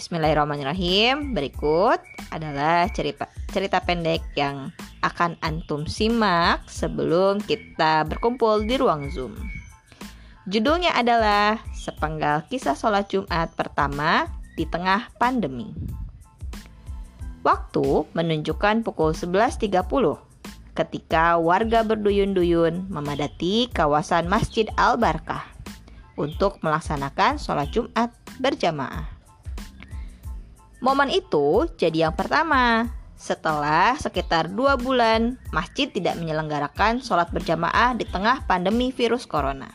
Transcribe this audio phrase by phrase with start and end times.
[0.00, 1.36] Bismillahirrahmanirrahim.
[1.36, 2.00] Berikut
[2.32, 4.72] adalah cerita cerita pendek yang
[5.04, 9.36] akan antum simak sebelum kita berkumpul di ruang Zoom.
[10.48, 14.24] Judulnya adalah Sepenggal Kisah Sholat Jumat Pertama
[14.56, 15.68] di Tengah Pandemi.
[17.44, 19.68] Waktu menunjukkan pukul 11.30
[20.80, 25.44] ketika warga berduyun-duyun memadati kawasan Masjid Al-Barkah
[26.16, 29.19] untuk melaksanakan sholat Jumat berjamaah.
[30.80, 32.88] Momen itu jadi yang pertama
[33.20, 39.68] setelah sekitar dua bulan masjid tidak menyelenggarakan sholat berjamaah di tengah pandemi virus corona.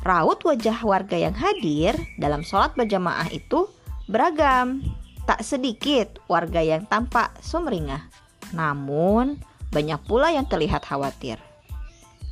[0.00, 3.68] Raut wajah warga yang hadir dalam sholat berjamaah itu
[4.08, 4.80] beragam.
[5.28, 8.00] Tak sedikit warga yang tampak sumringah,
[8.56, 9.36] namun
[9.68, 11.36] banyak pula yang terlihat khawatir.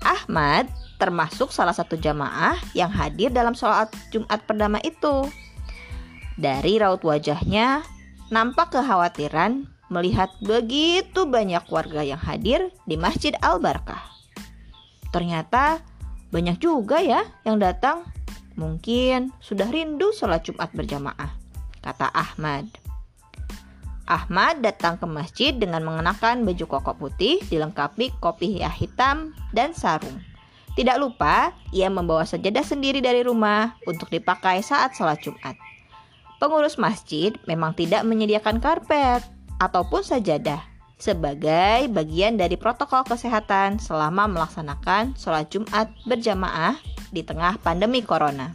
[0.01, 0.65] Ahmad
[0.97, 5.29] termasuk salah satu jamaah yang hadir dalam sholat Jumat pertama itu.
[6.37, 7.81] Dari raut wajahnya,
[8.29, 14.05] nampak kekhawatiran melihat begitu banyak warga yang hadir di Masjid Al-Barkah.
[15.17, 15.81] Ternyata
[16.29, 18.05] banyak juga ya yang datang.
[18.57, 21.29] Mungkin sudah rindu sholat Jumat berjamaah,
[21.85, 22.69] kata Ahmad.
[24.09, 30.21] Ahmad datang ke masjid dengan mengenakan baju koko putih dilengkapi kopi hitam dan sarung.
[30.77, 35.57] Tidak lupa, ia membawa sajadah sendiri dari rumah untuk dipakai saat sholat Jumat.
[36.37, 39.25] Pengurus masjid memang tidak menyediakan karpet
[39.57, 40.61] ataupun sajadah
[41.01, 46.77] sebagai bagian dari protokol kesehatan selama melaksanakan sholat Jumat berjamaah
[47.09, 48.53] di tengah pandemi corona.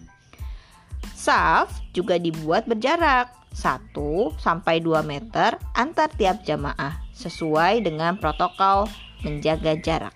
[1.18, 3.98] Saf juga dibuat berjarak 1
[4.38, 8.86] sampai 2 meter antar tiap jamaah sesuai dengan protokol
[9.26, 10.14] menjaga jarak.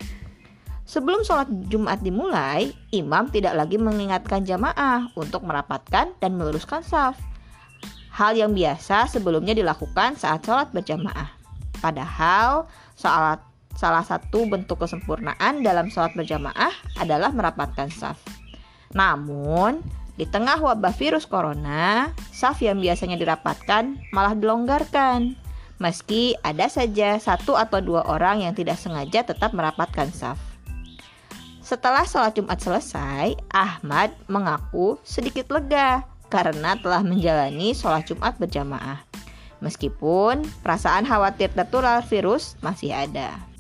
[0.85, 7.17] Sebelum sholat Jumat dimulai, imam tidak lagi mengingatkan jamaah untuk merapatkan dan meluruskan saf
[8.15, 11.35] hal yang biasa sebelumnya dilakukan saat sholat berjamaah.
[11.83, 12.63] Padahal
[12.95, 13.43] salat,
[13.75, 18.15] salah satu bentuk kesempurnaan dalam sholat berjamaah adalah merapatkan saf.
[18.95, 19.83] Namun,
[20.15, 25.35] di tengah wabah virus corona, saf yang biasanya dirapatkan malah dilonggarkan.
[25.75, 30.39] Meski ada saja satu atau dua orang yang tidak sengaja tetap merapatkan saf.
[31.59, 38.99] Setelah sholat Jumat selesai, Ahmad mengaku sedikit lega karena telah menjalani sholat Jumat berjamaah.
[39.63, 43.54] Meskipun perasaan khawatir tertular virus masih ada.